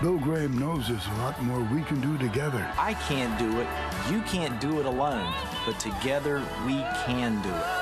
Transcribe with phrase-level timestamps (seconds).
[0.00, 2.64] Bill Graham knows there's a lot more we can do together.
[2.78, 3.66] I can't do it.
[4.08, 5.34] You can't do it alone.
[5.66, 7.77] But together, we can do it.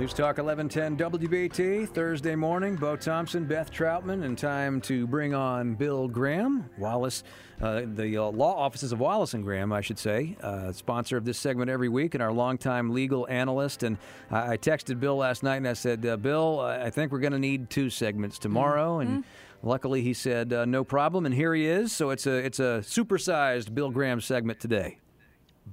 [0.00, 2.74] News Talk 1110 WBT, Thursday morning.
[2.74, 7.22] Bo Thompson, Beth Troutman, and time to bring on Bill Graham, Wallace,
[7.60, 11.26] uh, the uh, law offices of Wallace and Graham, I should say, uh, sponsor of
[11.26, 13.82] this segment every week, and our longtime legal analyst.
[13.82, 13.98] And
[14.30, 17.34] I, I texted Bill last night and I said, uh, Bill, I think we're going
[17.34, 19.00] to need two segments tomorrow.
[19.00, 19.16] Mm-hmm.
[19.16, 19.24] And
[19.62, 21.26] luckily he said, uh, no problem.
[21.26, 21.92] And here he is.
[21.92, 24.96] So it's a, it's a supersized Bill Graham segment today.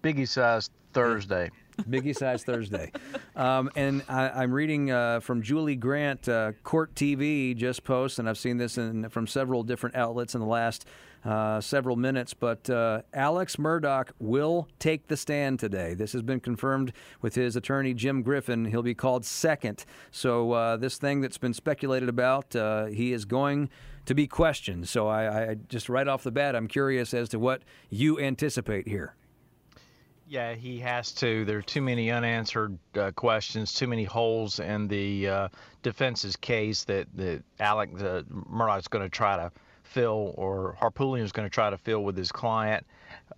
[0.01, 1.49] Biggie sized Thursday.
[1.83, 2.91] Biggie Size Thursday.
[3.35, 8.27] Um, and I, am reading uh, from Julie Grant, uh, Court TV just posts, and
[8.27, 10.85] I've seen this in, from several different outlets in the last
[11.25, 12.33] uh, several minutes.
[12.33, 15.93] But uh, Alex Murdaugh will take the stand today.
[15.93, 18.65] This has been confirmed with his attorney, Jim Griffin.
[18.65, 19.85] He'll be called second.
[20.11, 23.69] So, uh, this thing that's been speculated about, uh, he is going
[24.05, 24.87] to be questioned.
[24.87, 28.87] So, I, I just right off the bat, I'm curious as to what you anticipate
[28.87, 29.15] here.
[30.29, 31.45] Yeah, he has to.
[31.45, 35.47] There are too many unanswered uh, questions, too many holes in the uh,
[35.83, 39.51] defense's case that, that Alec uh, Murdaugh's going to try to
[39.83, 42.85] fill or Harpootlian is going to try to fill with his client.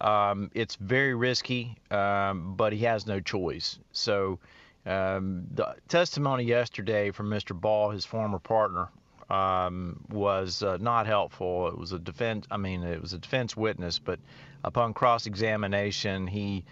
[0.02, 3.78] Um, it's very risky, um, but he has no choice.
[3.92, 4.40] So
[4.88, 7.60] um, the testimony yesterday from Mr.
[7.60, 8.90] Ball, his former partner,
[9.30, 11.68] um, was uh, not helpful.
[11.68, 12.46] It was a defense.
[12.50, 14.20] I mean, it was a defense witness, but
[14.64, 16.66] upon cross-examination, he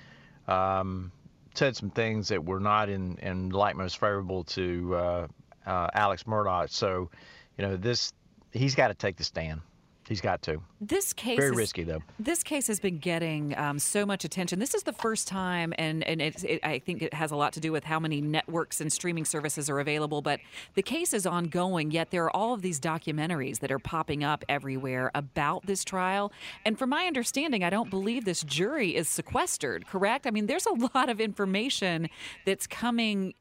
[0.47, 1.11] um,
[1.53, 5.27] said some things that were not in, in light most favorable to uh,
[5.65, 6.69] uh, Alex Murdaugh.
[6.69, 7.09] So,
[7.57, 8.13] you know, this
[8.51, 9.61] he's got to take the stand.
[10.07, 10.61] He's got to.
[10.79, 12.01] This case very is, risky, though.
[12.17, 14.59] This case has been getting um, so much attention.
[14.59, 17.59] This is the first time, and and it, I think it has a lot to
[17.59, 20.21] do with how many networks and streaming services are available.
[20.21, 20.39] But
[20.75, 21.91] the case is ongoing.
[21.91, 26.31] Yet there are all of these documentaries that are popping up everywhere about this trial.
[26.63, 29.87] And from my understanding, I don't believe this jury is sequestered.
[29.87, 30.25] Correct?
[30.25, 32.09] I mean, there's a lot of information
[32.45, 33.33] that's coming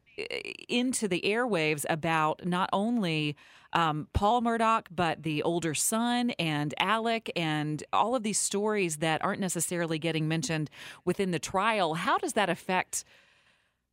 [0.67, 3.35] into the airwaves about not only
[3.73, 9.23] um, Paul Murdaugh, but the older son and Alec, and all of these stories that
[9.23, 10.69] aren't necessarily getting mentioned
[11.05, 11.95] within the trial.
[11.95, 13.03] How does that affect?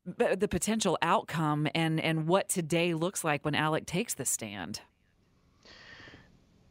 [0.07, 4.83] The potential outcome and, and what today looks like when Alec takes the stand.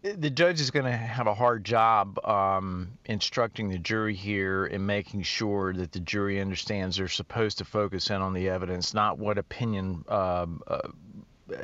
[0.03, 4.85] The judge is going to have a hard job um, instructing the jury here and
[4.85, 9.17] making sure that the jury understands they're supposed to focus in on the evidence, not
[9.17, 10.79] what opinion uh, uh,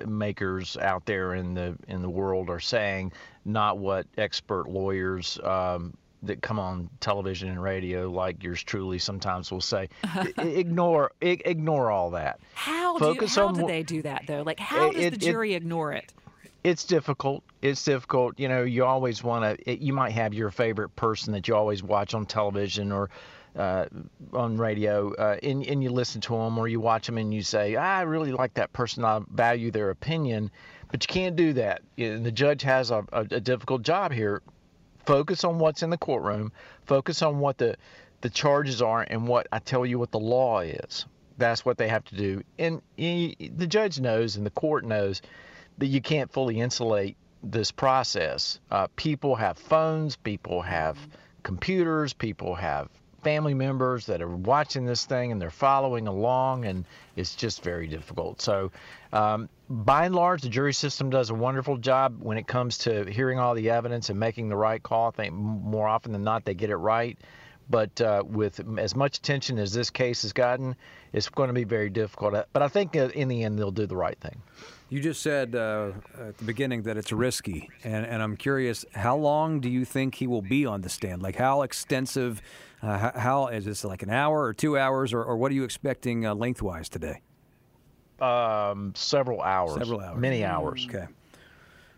[0.08, 3.12] makers out there in the in the world are saying,
[3.44, 9.52] not what expert lawyers um, that come on television and radio, like yours truly, sometimes
[9.52, 9.90] will say.
[10.38, 12.40] ignore ignore all that.
[12.54, 14.44] How Focus do how on do they do that though?
[14.46, 16.14] Like how does It- the it- jury ignore it?
[16.64, 17.44] It's difficult.
[17.62, 18.40] It's difficult.
[18.40, 19.84] You know, you always want to.
[19.84, 23.10] You might have your favorite person that you always watch on television or
[23.56, 23.86] uh,
[24.34, 27.42] on radio, uh, and, and you listen to them or you watch them and you
[27.42, 29.04] say, I really like that person.
[29.06, 30.52] I value their opinion.
[30.92, 31.82] But you can't do that.
[31.98, 34.42] The judge has a, a, a difficult job here.
[35.06, 36.52] Focus on what's in the courtroom.
[36.86, 37.76] Focus on what the
[38.22, 41.06] the charges are and what I tell you what the law is.
[41.38, 42.44] That's what they have to do.
[42.58, 45.22] And the judge knows and the court knows
[45.80, 48.60] that you can't fully insulate this process.
[48.70, 50.98] Uh, people have phones, people have
[51.44, 52.90] computers, people have
[53.24, 56.86] family members that are watching this thing and they're following along, and
[57.16, 58.42] it's just very difficult.
[58.42, 58.72] So,
[59.12, 63.06] um, by and large, the jury system does a wonderful job when it comes to
[63.06, 65.10] hearing all the evidence and making the right call.
[65.10, 67.18] I think more often than not, they get it right.
[67.70, 70.76] But uh, with as much attention as this case has gotten,
[71.14, 72.34] it's going to be very difficult.
[72.52, 74.42] But I think uh, in the end, they'll do the right thing.
[74.90, 79.16] You just said uh, at the beginning that it's risky, and, and I'm curious, how
[79.16, 81.22] long do you think he will be on the stand?
[81.22, 82.42] Like, how extensive?
[82.82, 85.56] Uh, how, how is this like an hour or two hours, or, or what are
[85.56, 87.22] you expecting uh, lengthwise today?
[88.20, 89.76] Um, several hours.
[89.76, 90.20] Several hours.
[90.20, 90.88] Many hours.
[90.90, 91.06] Okay.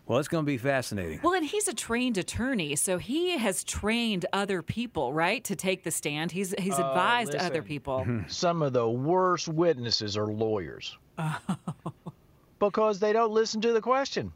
[0.07, 1.19] Well, it's going to be fascinating.
[1.23, 5.83] Well, and he's a trained attorney, so he has trained other people, right, to take
[5.83, 6.31] the stand.
[6.31, 7.47] He's he's Uh, advised listen.
[7.47, 8.05] other people.
[8.27, 10.97] Some of the worst witnesses are lawyers
[12.59, 14.31] because they don't listen to the question.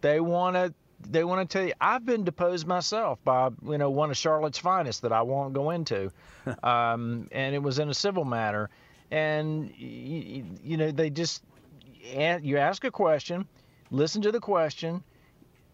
[0.00, 0.72] They want to
[1.10, 4.58] they want to tell you I've been deposed myself by you know one of Charlotte's
[4.58, 6.10] finest that I won't go into,
[6.62, 8.70] um, and it was in a civil matter,
[9.10, 11.42] and you, you know they just
[12.42, 13.46] you ask a question,
[13.90, 15.02] listen to the question,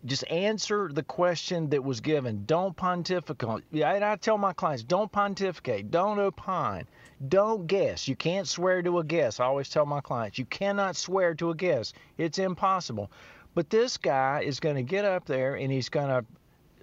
[0.05, 2.45] just answer the question that was given.
[2.47, 3.65] Don't pontificate.
[3.73, 6.87] And I tell my clients, don't pontificate, don't opine,
[7.29, 8.09] don't guess.
[8.09, 9.41] You can't swear to a guess.
[9.41, 11.93] I always tell my clients, you cannot swear to a guess.
[12.17, 13.11] It's impossible.
[13.55, 16.25] But this guy is going to get up there and he's going to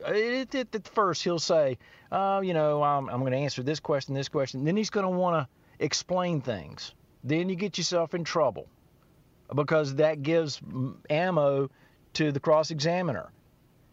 [0.05, 1.79] at first he'll say,
[2.11, 4.63] oh, you know, I'm, I'm going to answer this question, this question.
[4.63, 6.93] Then he's going to want to explain things.
[7.23, 8.67] Then you get yourself in trouble
[9.55, 10.61] because that gives
[11.09, 11.69] ammo
[12.13, 13.31] to the cross examiner.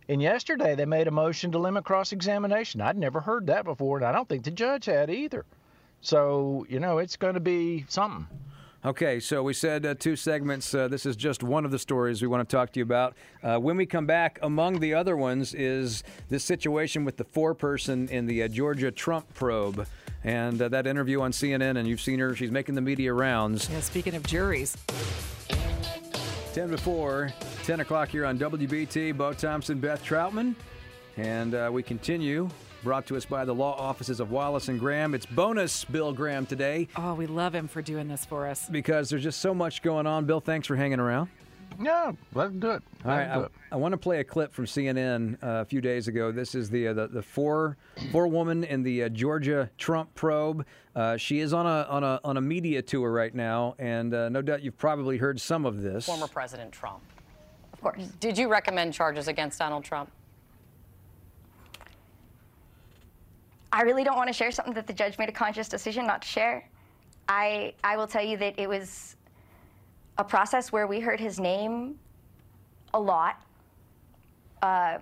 [0.08, 2.80] And yesterday they made a motion to limit cross examination.
[2.80, 5.44] I'd never heard that before, and I don't think the judge had either.
[6.00, 8.26] So, you know, it's going to be something.
[8.84, 10.74] Okay, so we said uh, two segments.
[10.74, 13.16] Uh, this is just one of the stories we want to talk to you about.
[13.42, 18.10] Uh, when we come back, among the other ones is this situation with the foreperson
[18.10, 19.86] in the uh, Georgia Trump probe.
[20.22, 23.70] And uh, that interview on CNN, and you've seen her, she's making the media rounds.
[23.70, 24.76] Yeah, speaking of juries.
[26.54, 27.32] 10 before,
[27.64, 29.16] 10 o'clock here on WBT.
[29.16, 30.54] Bo Thompson, Beth Troutman.
[31.16, 32.48] And uh, we continue
[32.84, 35.14] brought to us by the law offices of Wallace and Graham.
[35.14, 36.86] It's bonus Bill Graham today.
[36.94, 38.68] Oh, we love him for doing this for us.
[38.68, 40.26] Because there's just so much going on.
[40.26, 41.28] Bill, thanks for hanging around.
[41.80, 42.82] Yeah, let's do it.
[43.04, 46.08] All right, I, I, want to play a clip from CNN uh, a few days
[46.08, 46.32] ago.
[46.32, 47.76] This is the uh, the, the four
[48.12, 50.64] forewoman in the uh, Georgia Trump probe.
[50.94, 54.28] Uh, she is on a on a on a media tour right now, and uh,
[54.28, 56.06] no doubt you've probably heard some of this.
[56.06, 57.02] Former President Trump,
[57.72, 58.06] of course.
[58.20, 60.10] Did you recommend charges against Donald Trump?
[63.72, 66.22] I really don't want to share something that the judge made a conscious decision not
[66.22, 66.68] to share.
[67.28, 69.16] I, I will tell you that it was
[70.18, 71.98] a process where we heard his name
[72.92, 73.42] a lot.
[74.62, 74.98] Uh,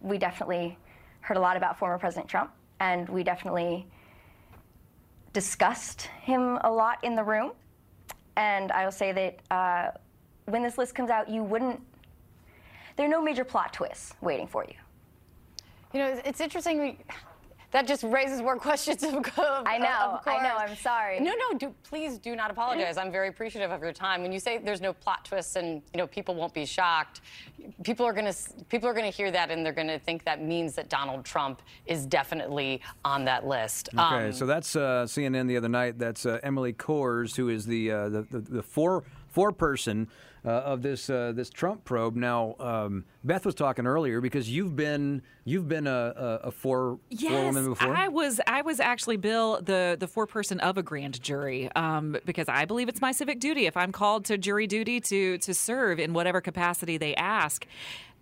[0.00, 0.78] we definitely
[1.20, 2.50] heard a lot about former President Trump,
[2.80, 3.86] and we definitely
[5.32, 7.52] discussed him a lot in the room.
[8.36, 9.90] And I will say that uh,
[10.46, 11.80] when this list comes out, you wouldn't,
[12.96, 14.74] there are no major plot twists waiting for you.
[15.92, 16.98] You know, it's interesting
[17.72, 20.56] that just raises more questions of, of I know, of I know.
[20.56, 21.18] I'm sorry.
[21.20, 21.58] No, no.
[21.58, 22.96] Do, please do not apologize.
[22.96, 24.22] I'm very appreciative of your time.
[24.22, 27.22] When you say there's no plot twists and you know people won't be shocked,
[27.82, 28.34] people are gonna
[28.68, 32.06] people are gonna hear that and they're gonna think that means that Donald Trump is
[32.06, 33.88] definitely on that list.
[33.94, 35.98] Okay, um, so that's uh, CNN the other night.
[35.98, 39.04] That's uh, Emily Kohrs, who is the uh, the, the, the four
[39.34, 40.08] foreperson
[40.44, 42.16] uh, of this uh, this Trump probe.
[42.16, 46.98] Now, um, Beth was talking earlier because you've been you've been a, a, a four
[47.10, 47.94] yes, forewoman before.
[47.94, 52.48] I was I was actually Bill the the foreperson of a grand jury um, because
[52.48, 56.00] I believe it's my civic duty if I'm called to jury duty to to serve
[56.00, 57.66] in whatever capacity they ask.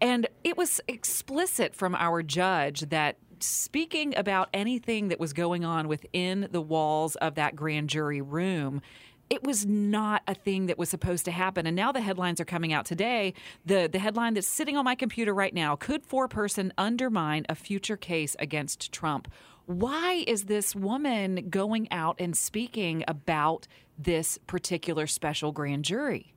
[0.03, 5.89] And it was explicit from our judge that speaking about anything that was going on
[5.89, 8.83] within the walls of that grand jury room
[9.31, 11.67] it was not a thing that was supposed to happen.
[11.67, 13.33] And now the headlines are coming out today.
[13.65, 17.97] The the headline that's sitting on my computer right now: Could foreperson undermine a future
[17.97, 19.29] case against Trump?
[19.67, 26.35] Why is this woman going out and speaking about this particular special grand jury?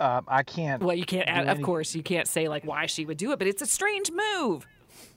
[0.00, 0.82] Uh, I can't.
[0.82, 1.28] Well, you can't.
[1.28, 1.62] Of any...
[1.62, 4.66] course, you can't say like why she would do it, but it's a strange move.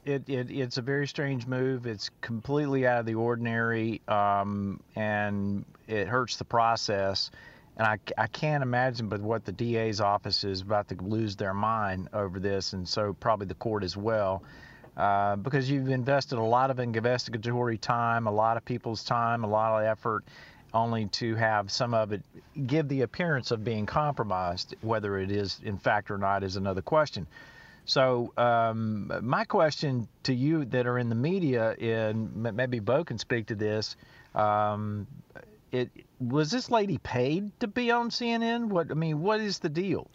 [0.06, 1.86] It, it, it's a very strange move.
[1.86, 7.30] It's completely out of the ordinary, um, and it hurts the process.
[7.78, 11.54] And I, I can't imagine but what the DA's office is about to lose their
[11.54, 14.44] mind over this, and so probably the court as well.
[14.98, 19.48] Uh, because you've invested a lot of investigatory time, a lot of people's time, a
[19.48, 20.26] lot of effort,
[20.74, 22.22] only to have some of it
[22.68, 24.76] give the appearance of being compromised.
[24.82, 27.26] Whether it is in fact or not is another question.
[27.86, 33.18] So um, my question to you that are in the media, and maybe Bo can
[33.18, 33.96] speak to this.
[34.36, 35.08] Um,
[35.72, 38.68] it was this lady paid to be on CNN?
[38.68, 40.08] What I mean, what is the deal?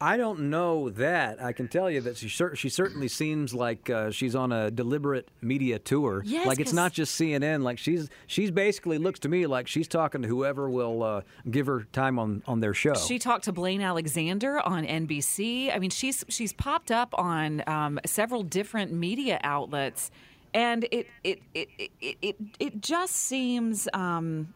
[0.00, 1.42] I don't know that.
[1.42, 5.28] I can tell you that she she certainly seems like uh, she's on a deliberate
[5.40, 6.22] media tour.
[6.24, 7.62] Yes, like it's not just CNN.
[7.62, 11.66] Like she's she's basically looks to me like she's talking to whoever will uh, give
[11.66, 12.94] her time on, on their show.
[12.94, 15.74] She talked to Blaine Alexander on NBC.
[15.74, 20.12] I mean, she's she's popped up on um, several different media outlets,
[20.54, 21.68] and it it it
[22.00, 23.88] it it, it just seems.
[23.92, 24.54] Um,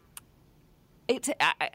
[1.09, 1.71] it, I,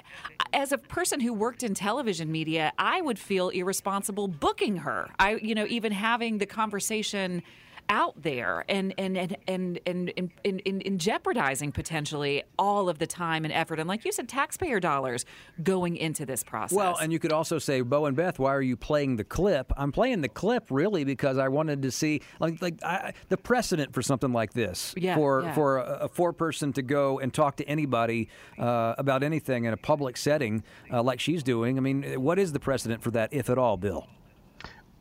[0.54, 5.10] as a person who worked in television media, I would feel irresponsible booking her.
[5.20, 7.44] I, you know, even having the conversation
[7.90, 13.00] out there and and and and and, and, and, and, and jeopardizing potentially all of
[13.00, 15.26] the time and effort and like you said taxpayer dollars
[15.64, 18.62] going into this process Well, and you could also say, Bo and Beth, why are
[18.62, 19.72] you playing the clip?
[19.78, 23.94] I'm playing the clip really because I wanted to see like like I, the precedent
[23.94, 25.54] for something like this Yeah, for yeah.
[25.54, 29.78] for a, a foreperson to go and talk to anybody uh, about anything in a
[29.78, 31.78] public setting uh, like she's doing.
[31.78, 34.08] I mean, what is the precedent for that, if at all, Bill?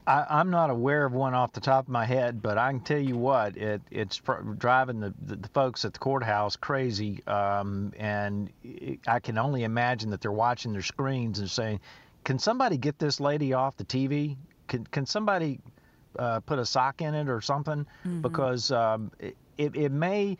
[0.07, 2.81] I, I'm not aware of one off the top of my head, but I can
[2.81, 4.21] tell you what it, it's
[4.59, 9.65] driving the, the, the folks at the courthouse crazy, um, and it, I can only
[9.65, 11.81] imagine that they're watching their screens and saying,
[12.25, 14.37] "Can somebody get this lady off the TV?
[14.69, 15.59] Can can somebody
[16.19, 17.87] uh, put a sock in it or something?"
[18.23, 20.37] Because um, it, it, it may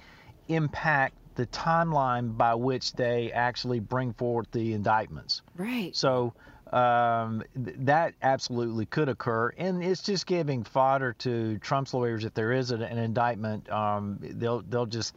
[0.49, 5.43] impact the timeline by which they actually bring forth the indictments.
[5.57, 6.33] right So
[6.73, 12.25] um, th- that absolutely could occur, and it's just giving fodder to Trump's lawyers.
[12.25, 15.15] If there is an, an indictment, um, they'll they'll just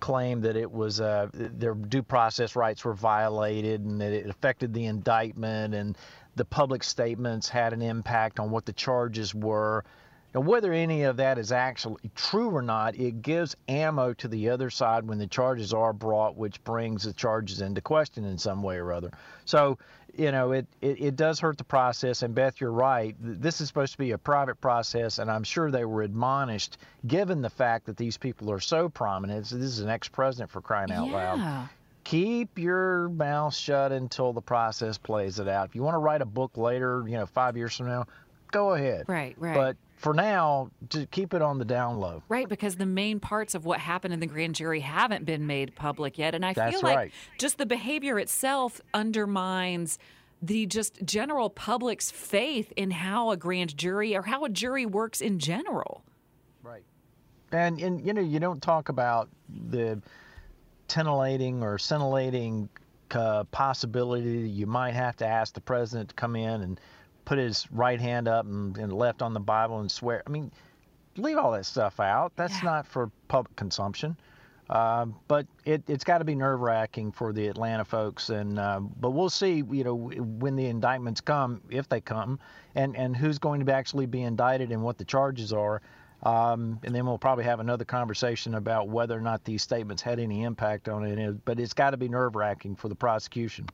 [0.00, 4.74] claim that it was uh, their due process rights were violated and that it affected
[4.74, 5.96] the indictment and
[6.36, 9.84] the public statements had an impact on what the charges were.
[10.34, 14.50] And whether any of that is actually true or not, it gives ammo to the
[14.50, 18.62] other side when the charges are brought, which brings the charges into question in some
[18.62, 19.10] way or other.
[19.46, 19.78] So,
[20.18, 22.22] you know, it, it, it does hurt the process.
[22.22, 23.14] And Beth, you're right.
[23.20, 27.42] This is supposed to be a private process, and I'm sure they were admonished, given
[27.42, 29.44] the fact that these people are so prominent.
[29.44, 31.66] This is an ex president for crying out loud yeah
[32.06, 35.68] keep your mouth shut until the process plays it out.
[35.68, 38.06] If you want to write a book later, you know, five years from now,
[38.52, 39.08] go ahead.
[39.08, 39.54] Right, right.
[39.54, 42.22] But for now, to keep it on the down low.
[42.28, 45.74] Right, because the main parts of what happened in the grand jury haven't been made
[45.74, 46.34] public yet.
[46.34, 47.12] And I That's feel like right.
[47.38, 49.98] just the behavior itself undermines
[50.42, 55.22] the just general public's faith in how a grand jury or how a jury works
[55.22, 56.04] in general.
[56.62, 56.84] Right.
[57.52, 59.30] And and you know, you don't talk about
[59.70, 60.00] the
[60.88, 62.68] titillating or scintillating
[63.12, 66.80] uh, possibility that you might have to ask the president to come in and
[67.26, 70.22] put his right hand up and, and left on the Bible and swear.
[70.26, 70.50] I mean,
[71.18, 72.32] leave all that stuff out.
[72.36, 72.70] That's Yeah.
[72.70, 74.16] not for public consumption.
[74.70, 78.80] Um, but it, it's got to be nerve wracking for the Atlanta folks, and uh,
[78.80, 79.62] but we'll see.
[79.70, 82.40] You know, when the indictments come, if they come,
[82.74, 85.82] and and who's going to be actually be indicted and what the charges are.
[86.24, 90.18] Um, and then we'll probably have another conversation about whether or not these statements had
[90.18, 91.44] any impact on it.
[91.44, 93.68] But it's got to be nerve wracking for the prosecution.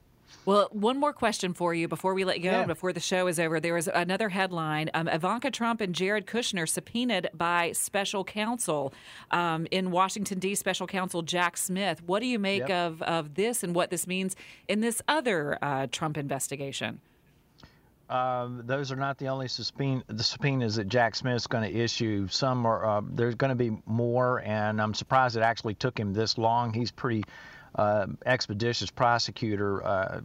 [0.44, 2.64] Well, one more question for you before we let you go, Yeah.
[2.66, 3.60] before the show is over.
[3.60, 8.92] There was another headline um, Ivanka Trump and Jared Kushner subpoenaed by special counsel
[9.30, 10.56] um, in Washington, D.
[10.56, 12.02] Special counsel Jack Smith.
[12.04, 12.70] What do you make Yep.
[12.70, 14.34] of, of this and what this means
[14.66, 17.00] in this other uh, Trump investigation?
[18.10, 22.26] Um, those are not the only subpoena, the subpoenas that Jack Smith's going to issue.
[22.28, 26.12] Some are uh, there's going to be more, and I'm surprised it actually took him
[26.12, 26.74] this long.
[26.74, 27.24] He's pretty
[27.74, 29.84] uh, expeditious prosecutor.
[29.84, 30.20] Uh,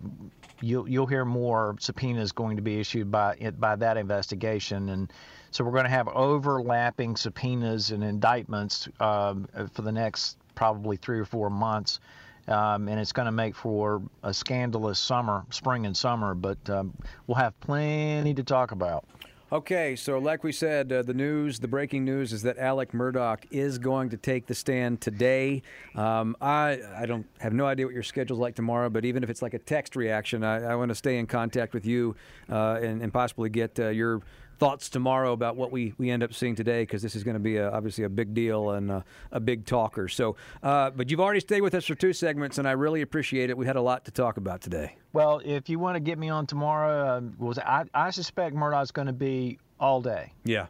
[0.62, 5.12] you'll you'll hear more subpoenas going to be issued by by that investigation, and
[5.52, 11.20] so we're going to have overlapping subpoenas and indictments um, for the next probably three
[11.20, 12.00] or four months
[12.48, 16.34] um, and it's going to make for a scandalous summer, spring and summer.
[16.34, 16.94] But um,
[17.26, 19.06] we'll have plenty to talk about.
[19.50, 23.38] Okay, so like we said, uh, the news, the breaking news is that Alec Murdaugh
[23.50, 25.62] is going to take the stand today.
[25.96, 29.30] Um, I I don't have no idea what your schedule's like tomorrow, but even if
[29.30, 32.14] it's like a text reaction, I, I want to stay in contact with you
[32.50, 34.22] uh, and, and possibly get uh, your
[34.58, 37.40] thoughts tomorrow about what we, we end up seeing today because this is going to
[37.40, 40.08] be a, obviously a big deal and uh, a big talker.
[40.08, 43.50] So, uh, but you've already stayed with us for two segments, and I really appreciate
[43.50, 43.58] it.
[43.58, 44.96] We had a lot to talk about today.
[45.14, 48.92] Well, if you want to get me on tomorrow, um, was I, I suspect Murdaugh's
[48.92, 50.34] going to be all day.
[50.44, 50.68] Yeah.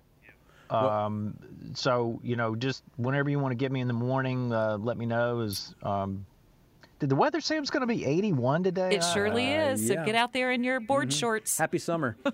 [0.70, 1.36] Um,
[1.74, 4.98] so you know, just whenever you want to get me in the morning, uh, let
[4.98, 5.40] me know.
[5.40, 6.26] Is um,
[7.00, 8.96] did the weather say it was going to be 81 today?
[8.96, 9.88] It surely Uh, is.
[9.88, 11.58] So get out there in your board shorts.
[11.58, 12.18] Happy summer.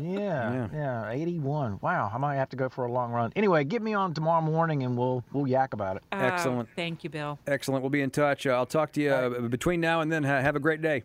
[0.00, 1.78] Yeah, yeah, 81.
[1.82, 3.30] Wow, I might have to go for a long run.
[3.36, 6.02] Anyway, get me on tomorrow morning and we'll we'll yak about it.
[6.10, 6.68] Uh, Excellent.
[6.74, 7.38] thank you, Bill.
[7.46, 7.82] Excellent.
[7.82, 8.46] We'll be in touch.
[8.46, 10.22] Uh, I'll talk to you uh, between now and then.
[10.24, 11.02] Have a great day.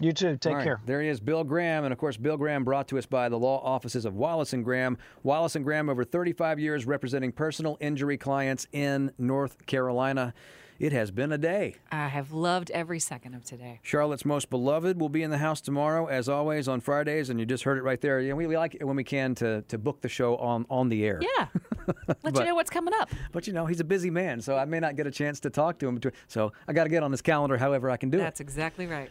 [0.00, 0.36] You too.
[0.36, 0.80] Take All right, care.
[0.84, 3.38] There he is, Bill Graham, and of course, Bill Graham brought to us by the
[3.38, 4.98] law offices of Wallace and Graham.
[5.22, 10.34] Wallace and Graham, over 35 years representing personal injury clients in North Carolina.
[10.78, 11.76] It has been a day.
[11.90, 13.80] I have loved every second of today.
[13.82, 17.46] Charlotte's most beloved will be in the house tomorrow, as always on Fridays, and you
[17.46, 18.20] just heard it right there.
[18.20, 20.66] You know, we, we like it when we can to, to book the show on
[20.68, 21.20] on the air.
[21.22, 21.46] Yeah.
[22.08, 23.08] Let But- you know what's coming up.
[23.32, 25.50] But you know, he's a busy man, so I may not get a chance to
[25.50, 25.94] talk to him.
[25.94, 28.22] Between, so I got to get on his calendar however I can do it.
[28.22, 29.10] That's exactly right.